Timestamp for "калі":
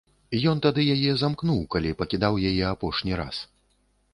1.75-1.91